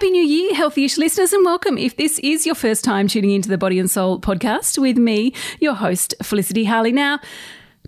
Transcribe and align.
Happy 0.00 0.12
New 0.12 0.22
Year, 0.22 0.54
healthy-ish 0.54 0.96
listeners, 0.96 1.34
and 1.34 1.44
welcome. 1.44 1.76
If 1.76 1.96
this 1.96 2.18
is 2.20 2.46
your 2.46 2.54
first 2.54 2.84
time 2.84 3.06
tuning 3.06 3.32
into 3.32 3.50
the 3.50 3.58
Body 3.58 3.78
and 3.78 3.90
Soul 3.90 4.18
podcast 4.18 4.78
with 4.78 4.96
me, 4.96 5.34
your 5.60 5.74
host, 5.74 6.14
Felicity 6.22 6.64
Harley. 6.64 6.90
Now, 6.90 7.20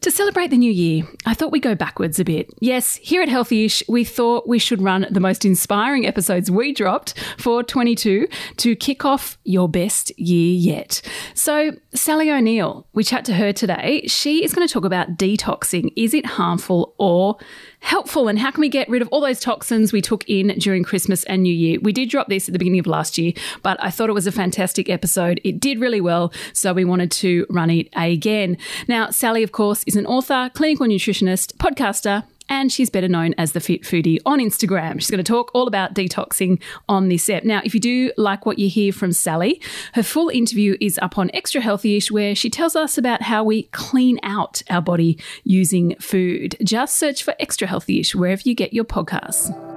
to 0.02 0.10
celebrate 0.10 0.48
the 0.48 0.56
new 0.56 0.70
year, 0.70 1.04
I 1.26 1.34
thought 1.34 1.52
we'd 1.52 1.62
go 1.62 1.76
backwards 1.76 2.18
a 2.18 2.24
bit. 2.24 2.50
Yes, 2.60 2.96
here 2.96 3.22
at 3.22 3.28
Healthyish, 3.28 3.82
we 3.88 4.04
thought 4.04 4.48
we 4.48 4.58
should 4.58 4.82
run 4.82 5.06
the 5.10 5.20
most 5.20 5.44
inspiring 5.44 6.06
episodes 6.06 6.50
we 6.50 6.72
dropped 6.72 7.14
for 7.38 7.62
22 7.62 8.27
to 8.56 8.77
kick 8.77 9.04
off 9.04 9.38
your 9.45 9.68
best 9.68 10.16
year 10.18 10.54
yet. 10.54 11.02
So, 11.34 11.77
Sally 11.95 12.32
O'Neil, 12.32 12.86
we 12.92 13.04
chat 13.04 13.24
to 13.27 13.34
her 13.34 13.52
today. 13.52 14.02
She 14.09 14.45
is 14.45 14.52
going 14.52 14.66
to 14.66 14.73
talk 14.73 14.84
about 14.84 15.16
detoxing. 15.16 15.92
Is 15.95 16.14
it 16.14 16.27
harmful 16.27 16.95
or 16.98 17.38
helpful 17.78 18.28
and 18.28 18.38
how 18.38 18.50
can 18.50 18.60
we 18.60 18.69
get 18.69 18.88
rid 18.88 19.02
of 19.02 19.09
all 19.09 19.20
those 19.20 19.41
toxins 19.41 19.92
we 19.92 20.00
took 20.00 20.28
in 20.28 20.48
during 20.59 20.82
Christmas 20.82 21.24
and 21.24 21.42
New 21.42 21.55
Year? 21.55 21.78
We 21.80 21.92
did 21.92 22.09
drop 22.09 22.28
this 22.28 22.48
at 22.48 22.52
the 22.52 22.59
beginning 22.59 22.80
of 22.80 22.87
last 22.87 23.19
year, 23.19 23.32
but 23.62 23.77
I 23.82 23.91
thought 23.91 24.09
it 24.09 24.14
was 24.14 24.27
a 24.27 24.32
fantastic 24.32 24.88
episode. 24.88 25.41
It 25.45 25.60
did 25.60 25.80
really 25.80 26.00
well, 26.00 26.32
so 26.52 26.73
we 26.73 26.84
wanted 26.84 27.12
to 27.12 27.46
run 27.50 27.70
it 27.70 27.88
again. 27.95 28.56
Now, 28.88 29.10
Sally, 29.10 29.42
of 29.42 29.52
course, 29.52 29.84
is 29.92 29.96
an 29.96 30.06
author, 30.06 30.51
clinical 30.55 30.87
nutritionist, 30.87 31.55
podcaster, 31.56 32.24
and 32.48 32.73
she's 32.73 32.88
better 32.88 33.09
known 33.09 33.34
as 33.37 33.52
the 33.52 33.60
Fit 33.60 33.82
Foodie 33.82 34.18
on 34.24 34.38
Instagram. 34.38 34.95
She's 34.95 35.10
going 35.10 35.23
to 35.23 35.32
talk 35.32 35.51
all 35.55 35.66
about 35.66 35.95
detoxing 35.95 36.62
on 36.88 37.09
this 37.09 37.28
app. 37.28 37.45
Now, 37.45 37.60
if 37.65 37.74
you 37.74 37.80
do 37.80 38.10
like 38.16 38.46
what 38.46 38.59
you 38.59 38.68
hear 38.68 38.92
from 38.92 39.12
Sally, 39.12 39.60
her 39.95 40.02
full 40.02 40.28
interview 40.30 40.77
is 40.80 40.98
up 40.98 41.18
on 41.18 41.30
Extra 41.34 41.60
Healthyish, 41.60 42.10
where 42.10 42.34
she 42.34 42.48
tells 42.48 42.74
us 42.74 42.96
about 42.96 43.23
how 43.23 43.45
we 43.45 43.65
clean 43.65 44.18
out 44.23 44.62
our 44.70 44.82
body 44.82 45.18
using 45.45 45.95
food. 45.96 46.56
Just 46.62 46.96
search 46.96 47.23
for 47.23 47.34
Extra 47.38 47.68
Healthyish 47.68 48.15
wherever 48.15 48.43
you 48.45 48.54
get 48.54 48.73
your 48.73 48.84
podcasts. 48.84 49.71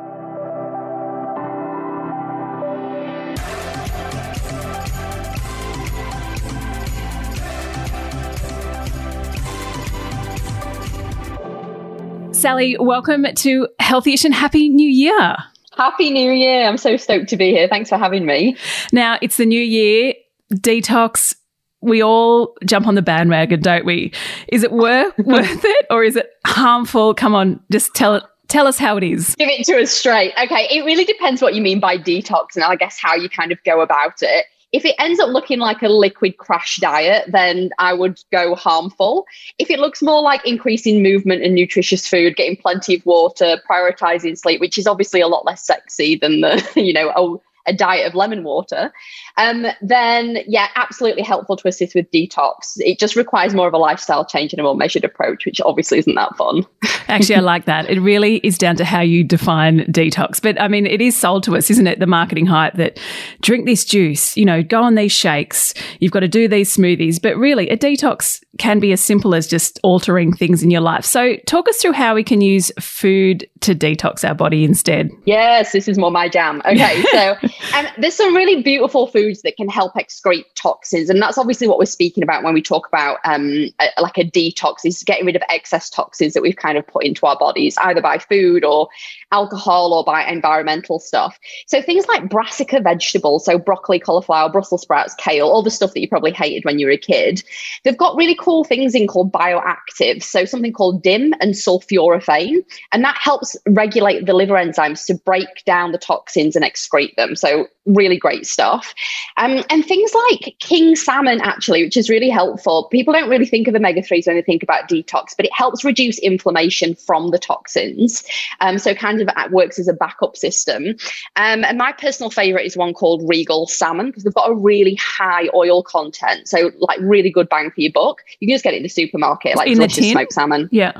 Sally, 12.35 12.75
welcome 12.77 13.25
to 13.33 13.67
Healthyish 13.79 14.25
and 14.25 14.33
Happy 14.33 14.67
New 14.67 14.89
Year. 14.89 15.37
Happy 15.77 16.09
New 16.09 16.33
Year. 16.33 16.67
I'm 16.67 16.77
so 16.77 16.97
stoked 16.97 17.29
to 17.29 17.37
be 17.37 17.51
here. 17.51 17.69
Thanks 17.69 17.87
for 17.87 17.97
having 17.97 18.25
me. 18.25 18.57
Now, 18.91 19.17
it's 19.21 19.37
the 19.37 19.45
new 19.45 19.61
year, 19.61 20.13
detox. 20.51 21.33
We 21.79 22.03
all 22.03 22.53
jump 22.65 22.87
on 22.87 22.95
the 22.95 23.01
bandwagon, 23.01 23.61
don't 23.61 23.85
we? 23.85 24.11
Is 24.49 24.63
it 24.63 24.73
worth, 24.73 25.17
worth 25.19 25.63
it 25.63 25.85
or 25.89 26.03
is 26.03 26.17
it 26.17 26.29
harmful? 26.45 27.13
Come 27.13 27.33
on, 27.33 27.61
just 27.71 27.95
tell 27.95 28.15
it. 28.15 28.23
Tell 28.49 28.67
us 28.67 28.77
how 28.77 28.97
it 28.97 29.03
is. 29.03 29.33
Give 29.35 29.49
it 29.49 29.65
to 29.65 29.81
us 29.81 29.91
straight. 29.91 30.33
Okay, 30.37 30.67
it 30.69 30.83
really 30.85 31.05
depends 31.05 31.41
what 31.41 31.55
you 31.55 31.61
mean 31.61 31.79
by 31.79 31.97
detox 31.97 32.55
and 32.55 32.65
I 32.65 32.75
guess 32.75 32.99
how 33.01 33.15
you 33.15 33.29
kind 33.29 33.53
of 33.53 33.63
go 33.63 33.79
about 33.79 34.21
it. 34.21 34.45
If 34.75 34.83
it 34.83 34.95
ends 34.99 35.21
up 35.21 35.29
looking 35.29 35.59
like 35.59 35.81
a 35.83 35.87
liquid 35.87 36.35
crash 36.35 36.75
diet, 36.81 37.31
then 37.31 37.69
I 37.79 37.93
would 37.93 38.19
go 38.29 38.55
harmful. 38.55 39.25
If 39.57 39.69
it 39.69 39.79
looks 39.79 40.01
more 40.01 40.21
like 40.21 40.45
increasing 40.45 41.01
movement 41.01 41.43
and 41.43 41.55
nutritious 41.55 42.05
food, 42.05 42.35
getting 42.35 42.57
plenty 42.57 42.97
of 42.97 43.05
water, 43.05 43.57
prioritizing 43.69 44.37
sleep, 44.37 44.59
which 44.59 44.77
is 44.77 44.85
obviously 44.85 45.21
a 45.21 45.29
lot 45.29 45.45
less 45.45 45.65
sexy 45.65 46.17
than 46.17 46.41
the, 46.41 46.61
you 46.75 46.91
know, 46.91 47.13
oh, 47.15 47.41
a 47.67 47.73
diet 47.73 48.07
of 48.07 48.15
lemon 48.15 48.43
water, 48.43 48.91
um, 49.37 49.65
then 49.81 50.39
yeah, 50.47 50.67
absolutely 50.75 51.23
helpful 51.23 51.55
to 51.57 51.67
assist 51.67 51.95
with 51.95 52.09
detox. 52.11 52.77
It 52.77 52.99
just 52.99 53.15
requires 53.15 53.53
more 53.53 53.67
of 53.67 53.73
a 53.73 53.77
lifestyle 53.77 54.25
change 54.25 54.53
and 54.53 54.59
a 54.59 54.63
more 54.63 54.75
measured 54.75 55.03
approach, 55.03 55.45
which 55.45 55.59
obviously 55.61 55.97
isn't 55.99 56.15
that 56.15 56.35
fun. 56.35 56.65
Actually, 57.07 57.35
I 57.35 57.41
like 57.41 57.65
that. 57.65 57.89
It 57.89 57.99
really 57.99 58.37
is 58.37 58.57
down 58.57 58.75
to 58.77 58.85
how 58.85 59.01
you 59.01 59.23
define 59.23 59.79
detox. 59.91 60.41
But 60.41 60.59
I 60.59 60.67
mean, 60.67 60.85
it 60.85 61.01
is 61.01 61.15
sold 61.15 61.43
to 61.43 61.55
us, 61.55 61.69
isn't 61.69 61.87
it? 61.87 61.99
The 61.99 62.07
marketing 62.07 62.45
hype 62.45 62.75
that 62.75 62.99
drink 63.41 63.65
this 63.65 63.85
juice, 63.85 64.35
you 64.37 64.45
know, 64.45 64.63
go 64.63 64.81
on 64.81 64.95
these 64.95 65.11
shakes, 65.11 65.73
you've 65.99 66.11
got 66.11 66.21
to 66.21 66.27
do 66.27 66.47
these 66.47 66.75
smoothies. 66.75 67.21
But 67.21 67.37
really, 67.37 67.69
a 67.69 67.77
detox 67.77 68.43
can 68.57 68.79
be 68.79 68.91
as 68.91 69.01
simple 69.01 69.35
as 69.35 69.47
just 69.47 69.79
altering 69.83 70.33
things 70.33 70.63
in 70.63 70.71
your 70.71 70.81
life. 70.81 71.05
So, 71.05 71.35
talk 71.45 71.67
us 71.67 71.77
through 71.77 71.93
how 71.93 72.15
we 72.15 72.23
can 72.23 72.41
use 72.41 72.71
food 72.79 73.47
to 73.61 73.75
detox 73.75 74.27
our 74.27 74.35
body 74.35 74.63
instead. 74.63 75.11
Yes, 75.25 75.71
this 75.71 75.87
is 75.87 75.97
more 75.97 76.11
my 76.11 76.29
jam. 76.29 76.61
Okay, 76.65 77.03
so 77.11 77.35
um, 77.75 77.85
there's 77.97 78.15
some 78.15 78.35
really 78.35 78.61
beautiful 78.61 79.07
foods 79.07 79.41
that 79.41 79.55
can 79.57 79.69
help 79.69 79.93
excrete 79.95 80.45
toxins, 80.55 81.09
and 81.09 81.21
that's 81.21 81.37
obviously 81.37 81.67
what 81.67 81.77
we're 81.77 81.85
speaking 81.85 82.23
about 82.23 82.43
when 82.43 82.53
we 82.53 82.61
talk 82.61 82.87
about 82.87 83.19
um, 83.25 83.69
a, 83.79 84.01
like 84.01 84.17
a 84.17 84.23
detox 84.23 84.85
is 84.85 85.03
getting 85.03 85.25
rid 85.25 85.35
of 85.35 85.41
excess 85.49 85.89
toxins 85.89 86.33
that 86.33 86.41
we've 86.41 86.55
kind 86.55 86.77
of 86.77 86.85
put 86.87 87.03
into 87.03 87.25
our 87.25 87.37
bodies, 87.37 87.77
either 87.79 88.01
by 88.01 88.17
food 88.17 88.63
or 88.63 88.87
alcohol 89.31 89.93
or 89.93 90.03
by 90.03 90.23
environmental 90.23 90.99
stuff. 90.99 91.37
So 91.67 91.81
things 91.81 92.07
like 92.07 92.29
brassica 92.29 92.79
vegetables, 92.81 93.45
so 93.45 93.57
broccoli, 93.57 93.99
cauliflower, 93.99 94.49
Brussels 94.51 94.81
sprouts, 94.81 95.15
kale, 95.15 95.47
all 95.47 95.63
the 95.63 95.71
stuff 95.71 95.93
that 95.93 96.01
you 96.01 96.07
probably 96.07 96.31
hated 96.31 96.63
when 96.65 96.79
you 96.79 96.87
were 96.87 96.93
a 96.93 96.97
kid, 96.97 97.43
they've 97.83 97.97
got 97.97 98.15
really 98.15 98.35
cool 98.39 98.63
things 98.63 98.95
in 98.95 99.07
called 99.07 99.31
bioactives. 99.31 100.23
So 100.23 100.45
something 100.45 100.73
called 100.73 101.03
DIM 101.03 101.33
and 101.41 101.53
sulforaphane, 101.53 102.63
and 102.91 103.03
that 103.03 103.17
helps 103.19 103.55
regulate 103.67 104.25
the 104.25 104.33
liver 104.33 104.55
enzymes 104.55 105.05
to 105.07 105.15
break 105.15 105.63
down 105.65 105.91
the 105.91 105.97
toxins 105.97 106.55
and 106.55 106.63
excrete 106.63 107.15
them. 107.15 107.35
So 107.35 107.44
really 107.85 108.17
great 108.17 108.47
stuff. 108.47 108.93
Um, 109.37 109.63
and 109.69 109.85
things 109.85 110.11
like 110.29 110.55
king 110.59 110.95
salmon, 110.95 111.39
actually, 111.41 111.83
which 111.83 111.95
is 111.97 112.09
really 112.09 112.29
helpful. 112.29 112.85
People 112.91 113.13
don't 113.13 113.29
really 113.29 113.45
think 113.45 113.67
of 113.67 113.75
omega 113.75 114.01
3s 114.01 114.25
when 114.25 114.35
they 114.35 114.41
think 114.41 114.63
about 114.63 114.89
detox, 114.89 115.35
but 115.37 115.45
it 115.45 115.53
helps 115.53 115.83
reduce 115.83 116.17
inflammation 116.19 116.95
from 116.95 117.29
the 117.29 117.37
toxins. 117.37 118.23
Um, 118.61 118.79
so 118.79 118.95
kind 118.95 119.21
of 119.21 119.29
works 119.51 119.77
as 119.77 119.87
a 119.87 119.93
backup 119.93 120.35
system. 120.35 120.95
Um, 121.35 121.63
and 121.63 121.77
my 121.77 121.91
personal 121.91 122.31
favorite 122.31 122.65
is 122.65 122.75
one 122.75 122.93
called 122.93 123.21
Regal 123.29 123.67
Salmon 123.67 124.07
because 124.07 124.23
they've 124.23 124.33
got 124.33 124.49
a 124.49 124.55
really 124.55 124.95
high 124.95 125.47
oil 125.53 125.83
content. 125.83 126.47
So, 126.47 126.71
like, 126.79 126.99
really 127.01 127.29
good 127.29 127.49
bang 127.49 127.69
for 127.69 127.81
your 127.81 127.91
buck. 127.91 128.21
You 128.39 128.47
can 128.47 128.55
just 128.55 128.63
get 128.63 128.73
it 128.73 128.77
in 128.77 128.83
the 128.83 128.89
supermarket, 128.89 129.55
like 129.57 129.67
in 129.69 129.77
the 129.77 129.87
tin? 129.87 130.11
smoked 130.11 130.33
salmon. 130.33 130.69
Yeah. 130.71 130.93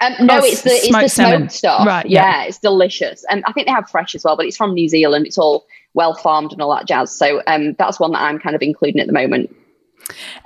Um, 0.00 0.14
no, 0.26 0.38
Oh, 0.40 0.44
it's 0.44 0.62
the 0.62 0.70
it's 0.70 0.88
smoked 0.88 1.04
the 1.04 1.08
smoked 1.08 1.30
salmon. 1.30 1.48
stuff. 1.50 1.86
Right, 1.86 2.06
Yeah. 2.06 2.40
yeah. 2.40 2.44
it's 2.46 2.58
delicious, 2.58 3.24
and 3.30 3.44
I 3.46 3.52
think 3.52 3.66
they 3.68 3.72
have 3.72 3.88
fresh 3.88 4.14
as 4.16 4.24
well. 4.24 4.36
But 4.36 4.46
it's 4.46 4.56
from 4.56 4.74
New 4.74 4.88
Zealand. 4.88 5.26
It's 5.26 5.38
all 5.38 5.66
well 5.94 6.14
farmed 6.14 6.52
and 6.52 6.60
all 6.62 6.74
that 6.74 6.86
jazz. 6.86 7.16
So 7.16 7.42
um, 7.46 7.74
that's 7.78 8.00
one 8.00 8.12
that 8.12 8.22
I'm 8.22 8.38
kind 8.38 8.56
of 8.56 8.62
including 8.62 9.00
at 9.00 9.06
the 9.06 9.12
moment. 9.12 9.54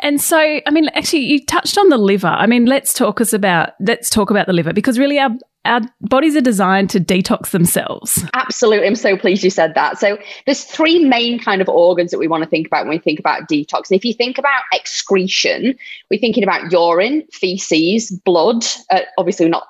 And 0.01 0.21
so, 0.21 0.39
I 0.39 0.71
mean, 0.71 0.89
actually, 0.95 1.25
you 1.25 1.45
touched 1.45 1.79
on 1.79 1.89
the 1.89 1.97
liver. 1.97 2.27
I 2.27 2.47
mean, 2.47 2.67
let's 2.67 2.93
talk 2.93 3.21
us 3.21 3.33
about 3.33 3.71
let's 3.81 4.11
talk 4.11 4.31
about 4.31 4.47
the 4.47 4.53
liver 4.53 4.73
because 4.73 4.99
really, 4.99 5.19
our 5.19 5.31
our 5.67 5.81
bodies 6.01 6.37
are 6.37 6.41
designed 6.41 6.91
to 6.91 7.01
detox 7.01 7.51
themselves. 7.51 8.25
Absolutely. 8.35 8.87
I'm 8.87 8.95
so 8.95 9.17
pleased 9.17 9.43
you 9.43 9.51
said 9.51 9.75
that. 9.75 9.99
So 9.99 10.17
there's 10.45 10.65
three 10.65 11.05
main 11.05 11.41
kind 11.41 11.61
of 11.61 11.69
organs 11.69 12.11
that 12.13 12.19
we 12.19 12.29
want 12.29 12.45
to 12.45 12.49
think 12.49 12.67
about 12.67 12.85
when 12.85 12.97
we 12.97 12.99
think 12.99 13.19
about 13.19 13.49
detox. 13.49 13.91
And 13.91 13.97
if 13.97 14.05
you 14.05 14.15
think 14.15 14.39
about 14.39 14.63
excretion, 14.73 15.77
we're 16.11 16.21
thinking 16.21 16.45
about 16.45 16.71
urine, 16.71 17.25
feces, 17.33 18.11
blood. 18.11 18.65
Uh, 18.91 19.01
obviously, 19.19 19.47
we're 19.47 19.51
not 19.51 19.67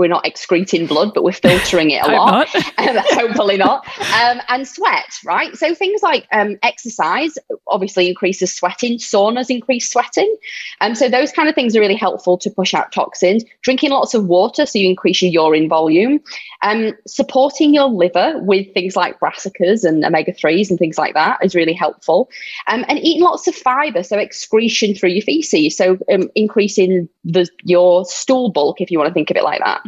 we're 0.00 0.08
not 0.08 0.26
excreting 0.26 0.86
blood, 0.86 1.12
but 1.14 1.22
we're 1.22 1.32
filtering 1.32 1.90
it 1.90 2.02
a 2.02 2.10
lot. 2.12 2.48
not. 2.54 2.64
Um, 2.80 2.96
hopefully 3.10 3.58
not. 3.58 3.86
Um, 4.14 4.40
and 4.48 4.66
sweat, 4.66 5.18
right? 5.24 5.54
So 5.54 5.74
things 5.74 6.02
like 6.02 6.26
um, 6.32 6.56
exercise 6.62 7.36
obviously 7.68 8.08
increases 8.08 8.54
sweating. 8.54 8.96
Saunas 8.98 9.50
increase 9.50 9.90
sweating. 9.90 10.34
Um, 10.80 10.94
so 10.94 11.08
those 11.08 11.30
kind 11.30 11.48
of 11.48 11.54
things 11.54 11.76
are 11.76 11.80
really 11.80 11.94
helpful 11.94 12.38
to 12.38 12.50
push 12.50 12.72
out 12.72 12.90
toxins. 12.90 13.44
Drinking 13.62 13.90
lots 13.90 14.14
of 14.14 14.26
water, 14.26 14.64
so 14.64 14.78
you 14.78 14.88
increase 14.88 15.20
your 15.20 15.30
urine 15.30 15.68
volume. 15.68 16.20
Um, 16.62 16.92
supporting 17.06 17.74
your 17.74 17.88
liver 17.88 18.38
with 18.38 18.72
things 18.72 18.96
like 18.96 19.20
brassicas 19.20 19.84
and 19.84 20.04
omega 20.04 20.32
3s 20.32 20.70
and 20.70 20.78
things 20.78 20.96
like 20.96 21.14
that 21.14 21.44
is 21.44 21.54
really 21.54 21.74
helpful. 21.74 22.30
Um, 22.66 22.84
and 22.88 22.98
eating 22.98 23.22
lots 23.22 23.46
of 23.46 23.54
fiber, 23.54 24.02
so 24.02 24.18
excretion 24.18 24.94
through 24.94 25.10
your 25.10 25.22
feces. 25.22 25.76
So 25.76 25.98
um, 26.12 26.30
increasing 26.34 27.08
the 27.24 27.48
your 27.62 28.04
stool 28.06 28.50
bulk, 28.50 28.80
if 28.80 28.90
you 28.90 28.98
want 28.98 29.08
to 29.08 29.14
think 29.14 29.30
of 29.30 29.36
it 29.36 29.44
like 29.44 29.60
that. 29.60 29.82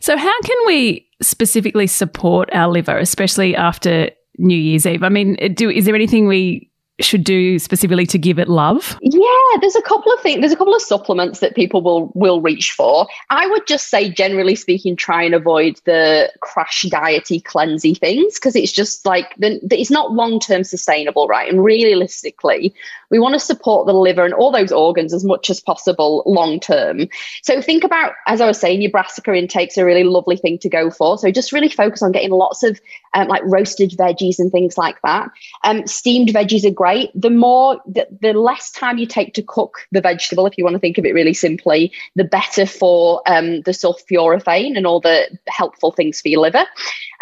So, 0.00 0.16
how 0.16 0.40
can 0.42 0.56
we 0.66 1.08
specifically 1.22 1.86
support 1.86 2.48
our 2.52 2.70
liver, 2.70 2.96
especially 2.98 3.56
after 3.56 4.10
New 4.38 4.56
Year's 4.56 4.86
Eve? 4.86 5.02
I 5.02 5.08
mean, 5.08 5.36
do 5.54 5.70
is 5.70 5.84
there 5.84 5.94
anything 5.94 6.26
we 6.26 6.70
should 7.00 7.24
do 7.24 7.58
specifically 7.58 8.06
to 8.06 8.18
give 8.18 8.38
it 8.38 8.48
love? 8.48 8.96
Yeah, 9.02 9.58
there's 9.60 9.74
a 9.74 9.82
couple 9.82 10.12
of 10.12 10.20
things. 10.20 10.40
There's 10.40 10.52
a 10.52 10.56
couple 10.56 10.74
of 10.74 10.82
supplements 10.82 11.40
that 11.40 11.56
people 11.56 11.82
will 11.82 12.12
will 12.14 12.40
reach 12.40 12.72
for. 12.72 13.08
I 13.30 13.46
would 13.48 13.66
just 13.66 13.88
say, 13.88 14.10
generally 14.10 14.54
speaking, 14.54 14.94
try 14.94 15.24
and 15.24 15.34
avoid 15.34 15.80
the 15.84 16.30
crash 16.40 16.82
diety, 16.82 17.42
cleansy 17.42 17.98
things 17.98 18.34
because 18.34 18.54
it's 18.54 18.72
just 18.72 19.04
like 19.04 19.34
the, 19.38 19.60
it's 19.72 19.90
not 19.90 20.12
long 20.12 20.38
term 20.38 20.62
sustainable, 20.62 21.26
right? 21.26 21.50
And 21.50 21.64
realistically, 21.64 22.72
we 23.10 23.18
want 23.18 23.34
to 23.34 23.40
support 23.40 23.86
the 23.86 23.92
liver 23.92 24.24
and 24.24 24.34
all 24.34 24.52
those 24.52 24.70
organs 24.72 25.12
as 25.12 25.24
much 25.24 25.50
as 25.50 25.60
possible 25.60 26.22
long 26.26 26.60
term. 26.60 27.08
So 27.42 27.60
think 27.60 27.82
about, 27.82 28.12
as 28.26 28.40
I 28.40 28.46
was 28.46 28.58
saying, 28.58 28.82
your 28.82 28.90
brassica 28.90 29.34
intake's 29.34 29.76
a 29.76 29.84
really 29.84 30.04
lovely 30.04 30.36
thing 30.36 30.58
to 30.58 30.68
go 30.68 30.90
for. 30.90 31.18
So 31.18 31.30
just 31.32 31.52
really 31.52 31.68
focus 31.68 32.02
on 32.02 32.12
getting 32.12 32.30
lots 32.30 32.62
of 32.62 32.80
um, 33.14 33.28
like 33.28 33.42
roasted 33.44 33.90
veggies 33.92 34.38
and 34.38 34.50
things 34.52 34.78
like 34.78 35.00
that. 35.02 35.30
Um, 35.64 35.86
steamed 35.86 36.28
veggies 36.28 36.64
are 36.64 36.70
great 36.70 36.83
great. 36.84 37.10
The 37.14 37.30
more, 37.30 37.80
the, 37.86 38.06
the 38.20 38.34
less 38.34 38.70
time 38.70 38.98
you 38.98 39.06
take 39.06 39.32
to 39.34 39.42
cook 39.42 39.86
the 39.90 40.02
vegetable, 40.02 40.44
if 40.44 40.58
you 40.58 40.64
want 40.64 40.74
to 40.74 40.78
think 40.78 40.98
of 40.98 41.06
it 41.06 41.14
really 41.14 41.32
simply, 41.32 41.90
the 42.14 42.24
better 42.24 42.66
for 42.66 43.22
um, 43.26 43.62
the 43.62 43.70
sulforaphane 43.70 44.76
and 44.76 44.86
all 44.86 45.00
the 45.00 45.30
helpful 45.48 45.92
things 45.92 46.20
for 46.20 46.28
your 46.28 46.42
liver. 46.42 46.66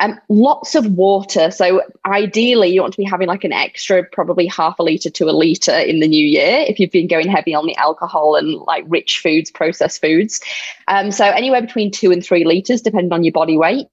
Um, 0.01 0.19
lots 0.29 0.75
of 0.75 0.87
water. 0.95 1.53
So 1.53 1.81
ideally, 2.05 2.71
you 2.71 2.81
want 2.81 2.95
to 2.95 2.99
be 2.99 3.05
having 3.05 3.29
like 3.29 3.45
an 3.45 3.53
extra, 3.53 4.03
probably 4.03 4.49
half 4.49 4.81
a 4.81 4.83
liter 4.83 5.11
to 5.11 5.27
a 5.27 5.31
liter 5.31 5.79
in 5.79 6.01
the 6.01 6.09
new 6.09 6.27
year 6.27 6.65
if 6.67 6.81
you've 6.81 6.91
been 6.91 7.07
going 7.07 7.29
heavy 7.29 7.55
on 7.55 7.67
the 7.67 7.77
alcohol 7.77 8.35
and 8.35 8.55
like 8.67 8.85
rich 8.89 9.21
foods, 9.21 9.49
processed 9.49 10.01
foods. 10.01 10.41
Um, 10.89 11.13
so 11.13 11.25
anywhere 11.25 11.61
between 11.61 11.93
two 11.93 12.11
and 12.11 12.25
three 12.25 12.45
liters, 12.45 12.83
depending 12.83 13.13
on 13.13 13.23
your 13.23 13.33
body 13.33 13.57
weight. 13.57 13.87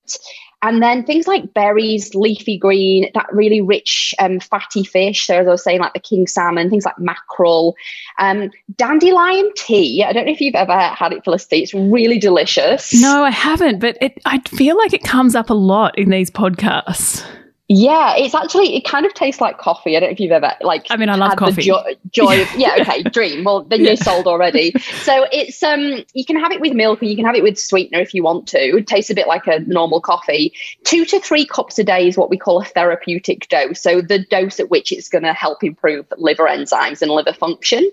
And 0.62 0.82
then 0.84 1.06
things 1.06 1.26
like 1.26 1.54
berries, 1.54 2.14
leafy 2.14 2.58
green, 2.58 3.10
that 3.14 3.28
really 3.32 3.62
rich, 3.62 4.14
um, 4.20 4.40
fatty 4.40 4.84
fish. 4.84 5.26
So, 5.26 5.36
as 5.36 5.48
I 5.48 5.52
was 5.52 5.64
saying, 5.64 5.80
like 5.80 5.94
the 5.94 6.00
king 6.00 6.28
salmon, 6.28 6.70
things 6.70 6.86
like 6.86 7.00
mackerel, 7.00 7.76
um, 8.18 8.52
dandelion 8.76 9.52
tea. 9.56 10.04
I 10.04 10.12
don't 10.12 10.26
know 10.26 10.32
if 10.32 10.42
you've 10.42 10.56
ever 10.56 10.78
had 10.78 11.14
it, 11.14 11.24
Felicity. 11.24 11.64
It's 11.64 11.74
really 11.74 12.20
delicious. 12.20 13.00
No, 13.02 13.24
I 13.24 13.32
haven't, 13.32 13.80
but 13.80 13.98
it, 14.02 14.20
I 14.26 14.40
feel 14.40 14.78
like 14.78 14.94
it 14.94 15.04
comes 15.04 15.34
up 15.34 15.50
a 15.50 15.54
lot 15.54 15.98
in 15.98 16.10
these 16.10 16.30
podcasts. 16.30 17.26
Yeah, 17.72 18.16
it's 18.16 18.34
actually 18.34 18.76
it 18.76 18.84
kind 18.84 19.06
of 19.06 19.14
tastes 19.14 19.40
like 19.40 19.60
coffee. 19.60 19.96
I 19.96 20.00
don't 20.00 20.10
know 20.10 20.14
if 20.14 20.20
you've 20.20 20.32
ever 20.32 20.54
like. 20.62 20.88
I 20.90 20.98
mean, 20.98 21.08
I 21.08 21.16
love 21.16 21.36
coffee. 21.36 21.62
Jo- 21.62 21.84
joy, 22.10 22.42
of, 22.42 22.48
yeah, 22.58 22.78
okay, 22.80 23.04
dream. 23.04 23.44
Well, 23.44 23.62
then 23.64 23.86
you're 23.86 23.96
sold 23.96 24.26
already. 24.26 24.74
So 25.04 25.28
it's 25.32 25.62
um, 25.62 26.04
you 26.16 26.26
can 26.26 26.40
have 26.40 26.52
it 26.52 26.62
with 26.62 26.74
milk, 26.74 27.04
or 27.04 27.06
you 27.06 27.16
can 27.16 27.26
have 27.26 27.36
it 27.36 27.44
with 27.44 27.60
sweetener 27.60 28.00
if 28.00 28.16
you 28.16 28.24
want 28.24 28.48
to. 28.48 28.58
It 28.58 28.88
tastes 28.88 29.12
a 29.12 29.14
bit 29.14 29.28
like 29.28 29.46
a 29.46 29.60
normal 29.60 30.02
coffee. 30.02 30.52
Two 30.84 31.06
to 31.06 31.20
three 31.20 31.46
cups 31.46 31.78
a 31.78 31.84
day 31.84 32.08
is 32.08 32.18
what 32.18 32.32
we 32.32 32.40
call 32.40 32.60
a 32.60 32.66
therapeutic 32.66 33.48
dose. 33.50 33.80
So 33.80 34.02
the 34.02 34.18
dose 34.18 34.60
at 34.60 34.72
which 34.72 34.92
it's 34.92 35.08
going 35.08 35.24
to 35.24 35.34
help 35.34 35.64
improve 35.64 36.08
liver 36.18 36.46
enzymes 36.46 37.04
and 37.04 37.12
liver 37.12 37.34
function. 37.34 37.88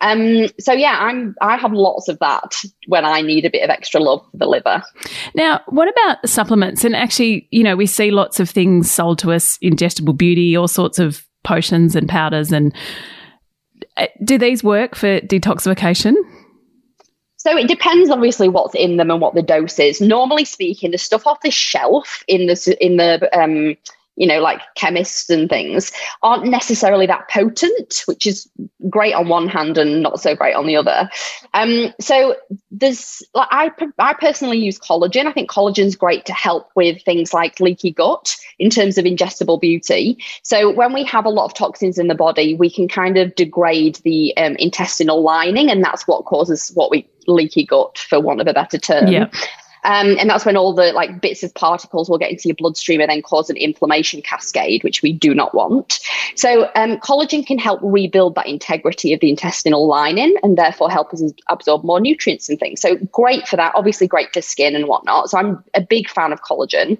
Um, 0.00 0.46
so 0.58 0.72
yeah, 0.72 0.96
I'm 1.00 1.36
I 1.42 1.58
have 1.58 1.74
lots 1.74 2.08
of 2.08 2.18
that 2.20 2.54
when 2.88 3.04
I 3.04 3.20
need 3.20 3.44
a 3.44 3.50
bit 3.50 3.62
of 3.62 3.68
extra 3.68 4.00
love 4.00 4.24
for 4.30 4.36
the 4.38 4.46
liver. 4.46 4.82
Now, 5.34 5.60
what 5.68 5.88
about 5.88 6.26
supplements? 6.26 6.84
And 6.84 6.96
actually, 6.96 7.46
you 7.50 7.62
know, 7.62 7.76
we 7.76 7.84
see 7.86 8.10
lots 8.10 8.40
of 8.40 8.48
things 8.48 8.90
sold 8.90 9.18
to 9.20 9.32
us 9.32 9.58
ingestible 9.58 10.16
beauty, 10.16 10.56
all 10.56 10.68
sorts 10.68 10.98
of 10.98 11.26
potions 11.44 11.94
and 11.94 12.08
powders. 12.08 12.50
And 12.50 12.74
uh, 13.98 14.06
do 14.24 14.38
these 14.38 14.64
work 14.64 14.94
for 14.94 15.20
detoxification? 15.20 16.14
So 17.36 17.56
it 17.56 17.68
depends, 17.68 18.10
obviously, 18.10 18.48
what's 18.48 18.74
in 18.74 18.96
them 18.96 19.10
and 19.10 19.20
what 19.20 19.34
the 19.34 19.42
dose 19.42 19.78
is. 19.78 20.00
Normally 20.00 20.46
speaking, 20.46 20.90
the 20.90 20.98
stuff 20.98 21.26
off 21.26 21.42
the 21.42 21.50
shelf 21.50 22.24
in 22.26 22.46
the 22.46 22.76
in 22.80 22.96
the 22.96 23.28
um, 23.38 23.76
you 24.18 24.26
know, 24.26 24.40
like 24.40 24.60
chemists 24.74 25.30
and 25.30 25.48
things 25.48 25.92
aren't 26.22 26.44
necessarily 26.44 27.06
that 27.06 27.28
potent, 27.30 28.02
which 28.06 28.26
is 28.26 28.50
great 28.90 29.14
on 29.14 29.28
one 29.28 29.46
hand 29.46 29.78
and 29.78 30.02
not 30.02 30.20
so 30.20 30.34
great 30.34 30.54
on 30.54 30.66
the 30.66 30.74
other. 30.74 31.08
Um, 31.54 31.94
so 32.00 32.34
there's 32.72 33.22
like 33.32 33.48
I 33.52 33.70
I 33.98 34.14
personally 34.14 34.58
use 34.58 34.78
collagen. 34.78 35.26
I 35.26 35.32
think 35.32 35.48
collagen's 35.48 35.94
great 35.94 36.26
to 36.26 36.32
help 36.32 36.68
with 36.74 37.00
things 37.04 37.32
like 37.32 37.60
leaky 37.60 37.92
gut 37.92 38.36
in 38.58 38.70
terms 38.70 38.98
of 38.98 39.04
ingestible 39.04 39.60
beauty. 39.60 40.18
So 40.42 40.72
when 40.72 40.92
we 40.92 41.04
have 41.04 41.24
a 41.24 41.30
lot 41.30 41.44
of 41.44 41.54
toxins 41.54 41.96
in 41.96 42.08
the 42.08 42.16
body, 42.16 42.56
we 42.56 42.70
can 42.70 42.88
kind 42.88 43.16
of 43.16 43.36
degrade 43.36 44.00
the 44.02 44.36
um, 44.36 44.56
intestinal 44.56 45.22
lining, 45.22 45.70
and 45.70 45.82
that's 45.82 46.08
what 46.08 46.24
causes 46.24 46.72
what 46.74 46.90
we 46.90 47.08
leaky 47.28 47.64
gut, 47.64 47.98
for 47.98 48.20
want 48.20 48.40
of 48.40 48.48
a 48.48 48.52
better 48.52 48.78
term. 48.78 49.06
Yeah. 49.06 49.28
Um, 49.84 50.16
and 50.18 50.28
that's 50.28 50.44
when 50.44 50.56
all 50.56 50.72
the 50.74 50.92
like 50.92 51.20
bits 51.20 51.42
of 51.42 51.54
particles 51.54 52.08
will 52.08 52.18
get 52.18 52.30
into 52.30 52.48
your 52.48 52.56
bloodstream 52.56 53.00
and 53.00 53.10
then 53.10 53.22
cause 53.22 53.50
an 53.50 53.56
inflammation 53.56 54.22
cascade, 54.22 54.82
which 54.84 55.02
we 55.02 55.12
do 55.12 55.34
not 55.34 55.54
want. 55.54 56.00
So 56.34 56.70
um, 56.74 56.98
collagen 56.98 57.46
can 57.46 57.58
help 57.58 57.80
rebuild 57.82 58.34
that 58.34 58.46
integrity 58.46 59.12
of 59.12 59.20
the 59.20 59.30
intestinal 59.30 59.86
lining 59.86 60.36
and 60.42 60.56
therefore 60.56 60.90
help 60.90 61.12
us 61.12 61.22
absorb 61.48 61.84
more 61.84 62.00
nutrients 62.00 62.48
and 62.48 62.58
things. 62.58 62.80
So 62.80 62.96
great 63.12 63.46
for 63.46 63.56
that. 63.56 63.72
Obviously 63.74 64.06
great 64.06 64.32
for 64.32 64.42
skin 64.42 64.74
and 64.74 64.86
whatnot. 64.86 65.30
So 65.30 65.38
I'm 65.38 65.62
a 65.74 65.80
big 65.80 66.08
fan 66.08 66.32
of 66.32 66.42
collagen. 66.42 66.98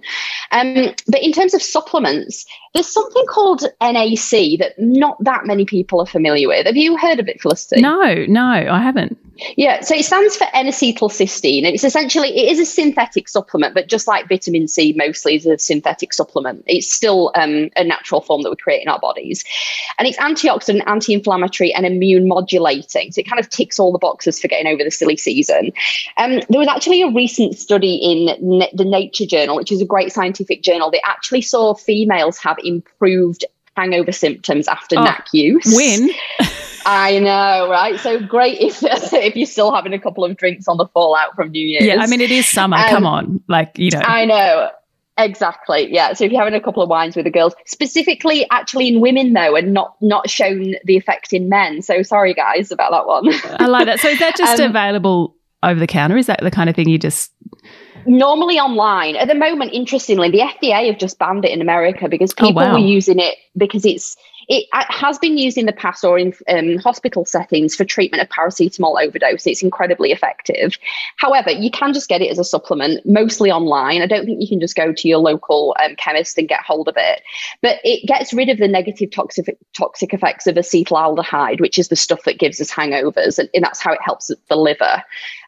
Um, 0.50 0.94
but 1.06 1.22
in 1.22 1.32
terms 1.32 1.54
of 1.54 1.62
supplements, 1.62 2.46
there's 2.78 2.92
something 2.92 3.26
called 3.26 3.62
NAC 3.80 4.60
that 4.60 4.74
not 4.78 5.16
that 5.24 5.44
many 5.44 5.64
people 5.64 6.00
are 6.00 6.06
familiar 6.06 6.46
with. 6.46 6.64
Have 6.64 6.76
you 6.76 6.96
heard 6.96 7.18
of 7.18 7.26
it, 7.26 7.40
Felicity? 7.40 7.80
No, 7.80 8.24
no, 8.28 8.46
I 8.46 8.80
haven't. 8.80 9.18
Yeah, 9.56 9.80
so 9.80 9.94
it 9.94 10.04
stands 10.04 10.36
for 10.36 10.46
N-acetylcysteine, 10.52 11.64
and 11.64 11.74
it's 11.74 11.84
essentially 11.84 12.28
it 12.28 12.52
is 12.52 12.60
a 12.60 12.64
synthetic 12.64 13.28
supplement, 13.28 13.74
but 13.74 13.88
just 13.88 14.06
like 14.06 14.28
vitamin 14.28 14.68
C, 14.68 14.92
mostly 14.96 15.36
is 15.36 15.46
a 15.46 15.58
synthetic 15.58 16.12
supplement. 16.12 16.64
It's 16.66 16.92
still 16.92 17.32
um, 17.34 17.70
a 17.76 17.84
natural 17.84 18.20
form 18.20 18.42
that 18.42 18.50
we 18.50 18.56
create 18.56 18.82
in 18.82 18.88
our 18.88 18.98
bodies, 18.98 19.44
and 19.98 20.08
it's 20.08 20.18
antioxidant, 20.18 20.82
anti-inflammatory, 20.86 21.72
and 21.72 21.86
immune 21.86 22.26
modulating. 22.28 23.12
So 23.12 23.20
it 23.20 23.28
kind 23.28 23.40
of 23.40 23.48
ticks 23.48 23.78
all 23.78 23.92
the 23.92 23.98
boxes 23.98 24.40
for 24.40 24.48
getting 24.48 24.72
over 24.72 24.82
the 24.82 24.90
silly 24.90 25.16
season. 25.16 25.72
Um, 26.16 26.40
there 26.48 26.58
was 26.58 26.68
actually 26.68 27.02
a 27.02 27.10
recent 27.10 27.56
study 27.58 27.94
in 27.94 28.68
the 28.72 28.84
Nature 28.84 29.26
Journal, 29.26 29.56
which 29.56 29.70
is 29.70 29.80
a 29.80 29.86
great 29.86 30.12
scientific 30.12 30.62
journal. 30.62 30.90
They 30.90 31.02
actually 31.04 31.42
saw 31.42 31.74
females 31.74 32.38
have 32.38 32.58
improved 32.68 33.44
hangover 33.76 34.12
symptoms 34.12 34.68
after 34.68 34.98
oh, 34.98 35.04
NAC 35.04 35.28
use. 35.32 35.72
Win. 35.74 36.10
I 36.86 37.18
know, 37.18 37.68
right? 37.70 37.98
So 38.00 38.18
great 38.20 38.60
if 38.60 38.82
if 38.82 39.36
you're 39.36 39.46
still 39.46 39.74
having 39.74 39.92
a 39.92 40.00
couple 40.00 40.24
of 40.24 40.36
drinks 40.36 40.68
on 40.68 40.78
the 40.78 40.86
fallout 40.86 41.34
from 41.34 41.50
New 41.50 41.64
Year's. 41.64 41.84
Yeah, 41.84 41.96
I 42.00 42.06
mean 42.06 42.20
it 42.20 42.30
is 42.30 42.46
summer. 42.46 42.76
Um, 42.76 42.88
Come 42.88 43.06
on, 43.06 43.42
like 43.48 43.78
you 43.78 43.90
know. 43.90 44.00
I 44.00 44.24
know. 44.24 44.70
Exactly. 45.18 45.92
Yeah. 45.92 46.12
So 46.12 46.24
if 46.24 46.30
you're 46.30 46.40
having 46.40 46.54
a 46.54 46.62
couple 46.62 46.80
of 46.80 46.88
wines 46.88 47.16
with 47.16 47.24
the 47.24 47.30
girls, 47.30 47.52
specifically 47.66 48.46
actually 48.52 48.86
in 48.86 49.00
women 49.00 49.32
though, 49.32 49.56
and 49.56 49.74
not 49.74 49.96
not 50.00 50.30
shown 50.30 50.76
the 50.84 50.96
effect 50.96 51.32
in 51.32 51.48
men. 51.48 51.82
So 51.82 52.02
sorry 52.02 52.34
guys 52.34 52.70
about 52.70 52.92
that 52.92 53.06
one. 53.06 53.28
I 53.60 53.66
like 53.66 53.86
that. 53.86 53.98
So 53.98 54.08
is 54.08 54.20
that 54.20 54.36
just 54.36 54.60
um, 54.60 54.70
available 54.70 55.34
over 55.62 55.78
the 55.78 55.88
counter? 55.88 56.16
Is 56.16 56.26
that 56.26 56.40
the 56.40 56.52
kind 56.52 56.70
of 56.70 56.76
thing 56.76 56.88
you 56.88 56.98
just 56.98 57.32
normally 58.08 58.58
online 58.58 59.16
at 59.16 59.28
the 59.28 59.34
moment 59.34 59.72
interestingly 59.72 60.30
the 60.30 60.38
fda 60.38 60.86
have 60.86 60.98
just 60.98 61.18
banned 61.18 61.44
it 61.44 61.50
in 61.50 61.60
america 61.60 62.08
because 62.08 62.32
oh, 62.38 62.46
people 62.46 62.62
oh, 62.62 62.66
wow. 62.66 62.72
were 62.72 62.78
using 62.78 63.18
it 63.18 63.36
because 63.56 63.84
it's 63.84 64.16
it 64.48 64.66
has 64.72 65.18
been 65.18 65.36
used 65.36 65.58
in 65.58 65.66
the 65.66 65.72
past 65.72 66.04
or 66.04 66.18
in 66.18 66.32
um, 66.48 66.78
hospital 66.78 67.26
settings 67.26 67.76
for 67.76 67.84
treatment 67.84 68.22
of 68.22 68.28
paracetamol 68.30 69.00
overdose. 69.00 69.46
It's 69.46 69.62
incredibly 69.62 70.10
effective. 70.10 70.78
However, 71.16 71.50
you 71.50 71.70
can 71.70 71.92
just 71.92 72.08
get 72.08 72.22
it 72.22 72.30
as 72.30 72.38
a 72.38 72.44
supplement, 72.44 73.04
mostly 73.04 73.50
online. 73.50 74.00
I 74.00 74.06
don't 74.06 74.24
think 74.24 74.40
you 74.40 74.48
can 74.48 74.60
just 74.60 74.74
go 74.74 74.92
to 74.92 75.08
your 75.08 75.18
local 75.18 75.76
um, 75.84 75.96
chemist 75.96 76.38
and 76.38 76.48
get 76.48 76.60
hold 76.62 76.88
of 76.88 76.94
it. 76.96 77.22
But 77.60 77.78
it 77.84 78.06
gets 78.06 78.32
rid 78.32 78.48
of 78.48 78.56
the 78.56 78.68
negative 78.68 79.10
toxic, 79.10 79.58
toxic 79.76 80.14
effects 80.14 80.46
of 80.46 80.54
acetaldehyde, 80.54 81.60
which 81.60 81.78
is 81.78 81.88
the 81.88 81.96
stuff 81.96 82.24
that 82.24 82.38
gives 82.38 82.58
us 82.60 82.70
hangovers, 82.70 83.38
and, 83.38 83.50
and 83.52 83.64
that's 83.64 83.80
how 83.80 83.92
it 83.92 84.00
helps 84.02 84.30
the 84.48 84.56
liver. 84.56 85.02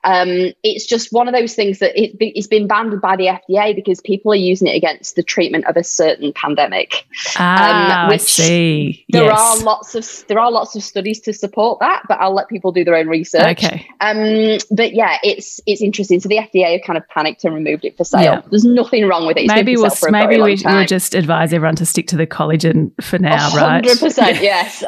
Um, 0.04 0.52
it's 0.62 0.86
just 0.86 1.12
one 1.12 1.28
of 1.28 1.34
those 1.34 1.54
things 1.54 1.78
that 1.80 1.98
it, 2.00 2.16
it's 2.20 2.46
been 2.46 2.66
banned 2.66 3.00
by 3.00 3.16
the 3.16 3.26
FDA 3.26 3.74
because 3.74 4.00
people 4.00 4.32
are 4.32 4.36
using 4.36 4.68
it 4.68 4.76
against 4.76 5.16
the 5.16 5.22
treatment 5.22 5.66
of 5.66 5.76
a 5.76 5.84
certain 5.84 6.32
pandemic. 6.32 7.06
Ah, 7.36 8.04
um, 8.06 8.10
I 8.10 8.16
see. 8.16 8.89
There 9.08 9.24
yes. 9.24 9.38
are 9.38 9.64
lots 9.64 9.94
of 9.94 10.26
there 10.28 10.38
are 10.38 10.50
lots 10.50 10.76
of 10.76 10.82
studies 10.82 11.20
to 11.20 11.32
support 11.32 11.80
that, 11.80 12.02
but 12.08 12.20
I'll 12.20 12.34
let 12.34 12.48
people 12.48 12.72
do 12.72 12.84
their 12.84 12.96
own 12.96 13.08
research. 13.08 13.58
Okay. 13.58 13.86
Um, 14.00 14.58
but 14.70 14.94
yeah, 14.94 15.18
it's 15.22 15.60
it's 15.66 15.82
interesting. 15.82 16.20
So 16.20 16.28
the 16.28 16.36
FDA 16.36 16.72
have 16.72 16.82
kind 16.86 16.96
of 16.96 17.08
panicked 17.08 17.44
and 17.44 17.54
removed 17.54 17.84
it 17.84 17.96
for 17.96 18.04
sale. 18.04 18.22
Yeah. 18.22 18.42
There's 18.50 18.64
nothing 18.64 19.06
wrong 19.06 19.26
with 19.26 19.36
it. 19.36 19.44
It's 19.44 19.54
maybe 19.54 19.76
we'll 19.76 19.90
maybe 20.10 20.40
we, 20.40 20.56
will 20.64 20.86
just 20.86 21.14
advise 21.14 21.52
everyone 21.52 21.76
to 21.76 21.86
stick 21.86 22.06
to 22.08 22.16
the 22.16 22.26
collagen 22.26 22.92
for 23.02 23.18
now, 23.18 23.50
100%, 23.50 23.54
right? 23.54 23.70
Hundred 23.84 23.98
percent, 23.98 24.42
yes. 24.42 24.84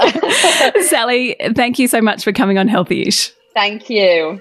Sally, 0.89 1.37
thank 1.55 1.79
you 1.79 1.89
so 1.89 2.01
much 2.01 2.25
for 2.25 2.33
coming 2.33 2.59
on 2.59 2.69
Healthyish. 2.69 3.33
Thank 3.55 3.91
you. 3.91 4.41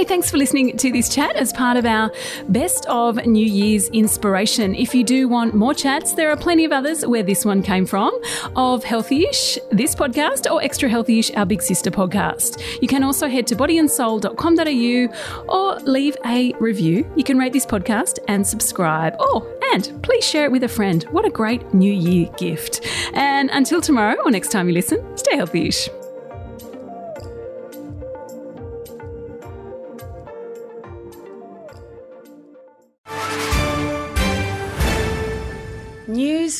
Hey, 0.00 0.06
thanks 0.06 0.30
for 0.30 0.38
listening 0.38 0.78
to 0.78 0.90
this 0.90 1.14
chat 1.14 1.36
as 1.36 1.52
part 1.52 1.76
of 1.76 1.84
our 1.84 2.10
Best 2.48 2.86
of 2.86 3.26
New 3.26 3.44
Year's 3.44 3.88
Inspiration. 3.88 4.74
If 4.74 4.94
you 4.94 5.04
do 5.04 5.28
want 5.28 5.52
more 5.52 5.74
chats, 5.74 6.14
there 6.14 6.30
are 6.30 6.38
plenty 6.38 6.64
of 6.64 6.72
others 6.72 7.04
where 7.04 7.22
this 7.22 7.44
one 7.44 7.62
came 7.62 7.84
from 7.84 8.18
of 8.56 8.82
Healthyish, 8.82 9.58
this 9.70 9.94
podcast, 9.94 10.50
or 10.50 10.62
Extra 10.62 10.88
Healthyish, 10.88 11.36
our 11.36 11.44
big 11.44 11.60
sister 11.60 11.90
podcast. 11.90 12.62
You 12.80 12.88
can 12.88 13.02
also 13.04 13.28
head 13.28 13.46
to 13.48 13.56
bodyandsoul.com.au 13.56 15.54
or 15.54 15.78
leave 15.80 16.16
a 16.24 16.54
review. 16.54 17.06
You 17.14 17.22
can 17.22 17.36
rate 17.36 17.52
this 17.52 17.66
podcast 17.66 18.20
and 18.26 18.46
subscribe. 18.46 19.16
Oh, 19.18 19.46
and 19.74 20.02
please 20.02 20.24
share 20.26 20.46
it 20.46 20.50
with 20.50 20.64
a 20.64 20.68
friend. 20.68 21.02
What 21.10 21.26
a 21.26 21.30
great 21.30 21.74
New 21.74 21.92
Year 21.92 22.30
gift. 22.38 22.86
And 23.12 23.50
until 23.50 23.82
tomorrow 23.82 24.16
or 24.24 24.30
next 24.30 24.50
time 24.50 24.66
you 24.66 24.72
listen, 24.72 25.18
stay 25.18 25.36
healthyish. 25.36 25.90